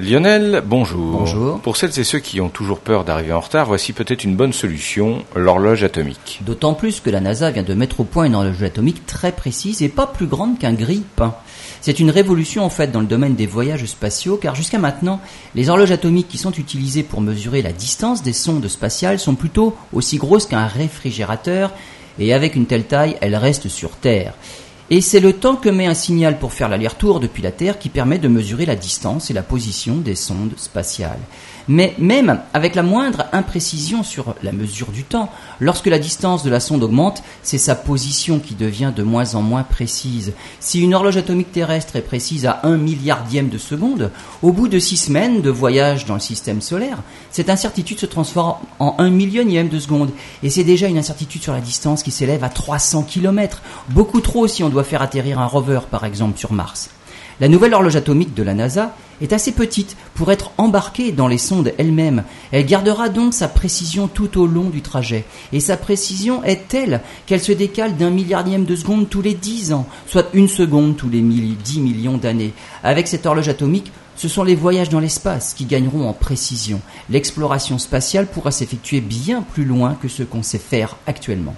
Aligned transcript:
Lionel, 0.00 0.60
bonjour. 0.66 1.18
Bonjour. 1.18 1.60
Pour 1.60 1.76
celles 1.76 1.96
et 2.00 2.02
ceux 2.02 2.18
qui 2.18 2.40
ont 2.40 2.48
toujours 2.48 2.80
peur 2.80 3.04
d'arriver 3.04 3.32
en 3.32 3.38
retard, 3.38 3.66
voici 3.66 3.92
peut-être 3.92 4.24
une 4.24 4.34
bonne 4.34 4.52
solution, 4.52 5.24
l'horloge 5.36 5.84
atomique. 5.84 6.40
D'autant 6.44 6.74
plus 6.74 6.98
que 6.98 7.10
la 7.10 7.20
NASA 7.20 7.52
vient 7.52 7.62
de 7.62 7.74
mettre 7.74 8.00
au 8.00 8.04
point 8.04 8.24
une 8.24 8.34
horloge 8.34 8.60
atomique 8.64 9.06
très 9.06 9.30
précise 9.30 9.82
et 9.82 9.88
pas 9.88 10.08
plus 10.08 10.26
grande 10.26 10.58
qu'un 10.58 10.72
grille-pain. 10.72 11.36
C'est 11.80 12.00
une 12.00 12.10
révolution 12.10 12.64
en 12.64 12.70
fait 12.70 12.90
dans 12.90 12.98
le 12.98 13.06
domaine 13.06 13.36
des 13.36 13.46
voyages 13.46 13.84
spatiaux 13.84 14.36
car 14.36 14.56
jusqu'à 14.56 14.80
maintenant, 14.80 15.20
les 15.54 15.68
horloges 15.68 15.92
atomiques 15.92 16.28
qui 16.28 16.38
sont 16.38 16.50
utilisées 16.50 17.04
pour 17.04 17.20
mesurer 17.20 17.62
la 17.62 17.72
distance 17.72 18.24
des 18.24 18.32
sondes 18.32 18.66
spatiales 18.66 19.20
sont 19.20 19.36
plutôt 19.36 19.76
aussi 19.92 20.16
grosses 20.16 20.46
qu'un 20.46 20.66
réfrigérateur 20.66 21.70
et 22.18 22.34
avec 22.34 22.56
une 22.56 22.66
telle 22.66 22.86
taille, 22.86 23.16
elles 23.20 23.36
restent 23.36 23.68
sur 23.68 23.90
Terre. 23.90 24.34
Et 24.90 25.00
c'est 25.00 25.20
le 25.20 25.32
temps 25.32 25.56
que 25.56 25.70
met 25.70 25.86
un 25.86 25.94
signal 25.94 26.38
pour 26.38 26.52
faire 26.52 26.68
l'aller-retour 26.68 27.18
depuis 27.18 27.42
la 27.42 27.52
Terre 27.52 27.78
qui 27.78 27.88
permet 27.88 28.18
de 28.18 28.28
mesurer 28.28 28.66
la 28.66 28.76
distance 28.76 29.30
et 29.30 29.34
la 29.34 29.42
position 29.42 29.96
des 29.96 30.14
sondes 30.14 30.52
spatiales. 30.58 31.20
Mais 31.66 31.94
même 31.98 32.40
avec 32.52 32.74
la 32.74 32.82
moindre 32.82 33.24
imprécision 33.32 34.02
sur 34.02 34.34
la 34.42 34.52
mesure 34.52 34.88
du 34.88 35.02
temps, 35.02 35.30
lorsque 35.60 35.86
la 35.86 35.98
distance 35.98 36.42
de 36.42 36.50
la 36.50 36.60
sonde 36.60 36.82
augmente, 36.82 37.22
c'est 37.42 37.56
sa 37.56 37.74
position 37.74 38.38
qui 38.38 38.54
devient 38.54 38.92
de 38.94 39.02
moins 39.02 39.34
en 39.34 39.40
moins 39.40 39.62
précise. 39.62 40.34
Si 40.60 40.82
une 40.82 40.94
horloge 40.94 41.16
atomique 41.16 41.52
terrestre 41.52 41.96
est 41.96 42.02
précise 42.02 42.44
à 42.44 42.60
un 42.64 42.76
milliardième 42.76 43.48
de 43.48 43.56
seconde, 43.56 44.10
au 44.42 44.52
bout 44.52 44.68
de 44.68 44.78
six 44.78 44.98
semaines 44.98 45.40
de 45.40 45.48
voyage 45.48 46.04
dans 46.04 46.14
le 46.14 46.20
système 46.20 46.60
solaire, 46.60 46.98
cette 47.30 47.48
incertitude 47.48 47.98
se 47.98 48.06
transforme 48.06 48.56
en 48.78 48.96
un 48.98 49.08
millionième 49.08 49.68
de 49.68 49.78
seconde. 49.78 50.10
Et 50.42 50.50
c'est 50.50 50.64
déjà 50.64 50.88
une 50.88 50.98
incertitude 50.98 51.42
sur 51.42 51.54
la 51.54 51.60
distance 51.60 52.02
qui 52.02 52.10
s'élève 52.10 52.44
à 52.44 52.50
300 52.50 53.04
km. 53.04 53.62
Beaucoup 53.88 54.20
trop 54.20 54.46
si 54.46 54.62
on 54.62 54.68
doit 54.74 54.84
faire 54.84 55.02
atterrir 55.02 55.38
un 55.38 55.46
rover, 55.46 55.80
par 55.90 56.04
exemple, 56.04 56.38
sur 56.38 56.52
Mars. 56.52 56.90
La 57.40 57.48
nouvelle 57.48 57.74
horloge 57.74 57.96
atomique 57.96 58.34
de 58.34 58.42
la 58.42 58.54
NASA 58.54 58.94
est 59.20 59.32
assez 59.32 59.52
petite 59.52 59.96
pour 60.14 60.30
être 60.30 60.50
embarquée 60.58 61.12
dans 61.12 61.28
les 61.28 61.38
sondes 61.38 61.72
elles-mêmes. 61.78 62.24
Elle 62.52 62.66
gardera 62.66 63.08
donc 63.08 63.34
sa 63.34 63.48
précision 63.48 64.08
tout 64.08 64.40
au 64.40 64.46
long 64.46 64.70
du 64.70 64.82
trajet. 64.82 65.24
Et 65.52 65.60
sa 65.60 65.76
précision 65.76 66.42
est 66.44 66.68
telle 66.68 67.00
qu'elle 67.26 67.40
se 67.40 67.52
décale 67.52 67.96
d'un 67.96 68.10
milliardième 68.10 68.64
de 68.64 68.76
seconde 68.76 69.08
tous 69.08 69.22
les 69.22 69.34
10 69.34 69.72
ans, 69.72 69.86
soit 70.06 70.28
une 70.32 70.48
seconde 70.48 70.96
tous 70.96 71.08
les 71.08 71.20
10 71.20 71.80
millions 71.80 72.18
d'années. 72.18 72.52
Avec 72.82 73.08
cette 73.08 73.26
horloge 73.26 73.48
atomique, 73.48 73.92
ce 74.16 74.28
sont 74.28 74.44
les 74.44 74.54
voyages 74.56 74.90
dans 74.90 75.00
l'espace 75.00 75.54
qui 75.54 75.64
gagneront 75.64 76.08
en 76.08 76.12
précision. 76.12 76.80
L'exploration 77.10 77.78
spatiale 77.78 78.26
pourra 78.26 78.50
s'effectuer 78.50 79.00
bien 79.00 79.42
plus 79.42 79.64
loin 79.64 79.96
que 80.00 80.08
ce 80.08 80.22
qu'on 80.24 80.42
sait 80.42 80.58
faire 80.58 80.96
actuellement. 81.06 81.54